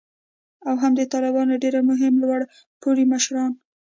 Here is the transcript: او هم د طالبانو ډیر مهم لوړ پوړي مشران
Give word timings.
او 0.67 0.75
هم 0.81 0.91
د 0.99 1.01
طالبانو 1.13 1.53
ډیر 1.63 1.75
مهم 1.89 2.13
لوړ 2.23 2.41
پوړي 2.81 3.05
مشران 3.13 3.51